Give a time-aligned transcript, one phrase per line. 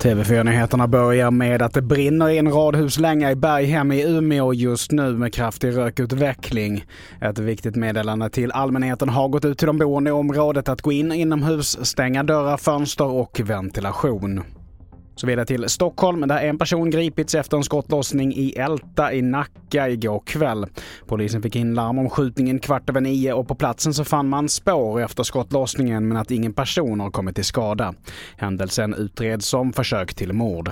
[0.00, 5.12] TV4-nyheterna börjar med att det brinner i en radhuslänga i Berghem i Umeå just nu
[5.12, 6.84] med kraftig rökutveckling.
[7.20, 10.92] Ett viktigt meddelande till allmänheten har gått ut till de boende i området att gå
[10.92, 14.42] in inomhus, stänga dörrar, fönster och ventilation.
[15.20, 19.88] Så vidare till Stockholm där en person gripits efter en skottlossning i Älta i Nacka
[19.88, 20.66] igår kväll.
[21.06, 24.48] Polisen fick in larm om skjutningen kvart över nio och på platsen så fann man
[24.48, 27.94] spår efter skottlossningen men att ingen person har kommit till skada.
[28.36, 30.70] Händelsen utreds som försök till mord.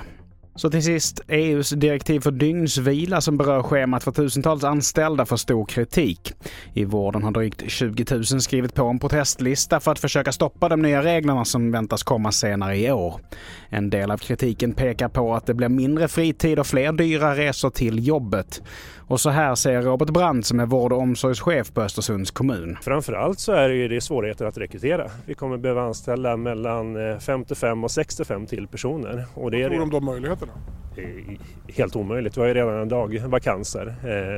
[0.55, 5.65] Så till sist, EUs direktiv för dygnsvila som berör schemat för tusentals anställda får stor
[5.65, 6.33] kritik.
[6.73, 10.81] I vården har drygt 20 000 skrivit på en protestlista för att försöka stoppa de
[10.81, 13.21] nya reglerna som väntas komma senare i år.
[13.69, 17.69] En del av kritiken pekar på att det blir mindre fritid och fler dyra resor
[17.69, 18.61] till jobbet.
[19.09, 22.77] Och så här säger Robert Brandt som är vård och omsorgschef på Östersunds kommun.
[22.81, 25.09] Framförallt så är det ju det svårigheter att rekrytera.
[25.25, 29.25] Vi kommer behöva anställa mellan eh, 55 och 65 till personer.
[29.33, 30.48] Och det är Tror det de de möjligheterna?
[30.97, 31.37] Är
[31.73, 32.37] helt omöjligt.
[32.37, 33.87] Vi har ju redan idag vakanser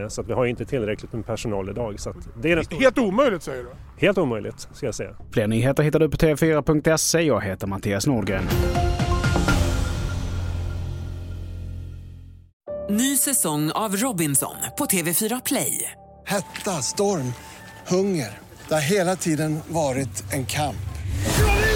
[0.04, 2.00] eh, så att vi har inte tillräckligt med personal idag.
[2.00, 3.70] Så att det är den stora- Helt omöjligt säger du?
[4.06, 5.10] helt omöjligt ska jag säga.
[5.32, 7.22] Fler nyheter hittar du på tv4.se.
[7.22, 8.44] Jag heter Mattias Nordgren.
[12.90, 15.92] Ny säsong av Robinson på TV4 Play.
[16.26, 17.34] Hetta, storm,
[17.88, 18.30] hunger.
[18.68, 20.76] Det har hela tiden varit en kamp.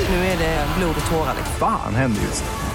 [0.10, 1.36] Nu är det blod och tårar.
[1.60, 2.75] Fan händer just nu.